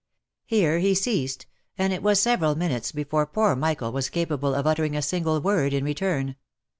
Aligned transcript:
Here 0.47 0.79
he 0.79 0.95
ceased, 0.95 1.45
and 1.77 1.93
it 1.93 2.01
was 2.01 2.19
several 2.19 2.55
minutes 2.55 2.91
before 2.91 3.27
poor 3.27 3.55
Michael 3.55 3.91
was 3.91 4.09
capable 4.09 4.55
of 4.55 4.65
uttering 4.65 4.95
a 4.95 4.99
single 5.03 5.39
word 5.39 5.73
in 5.73 5.83
return. 5.85 6.37